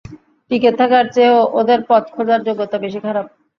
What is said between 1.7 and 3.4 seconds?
পথ খোঁজার যোগ্যতা বেশি খারাপ।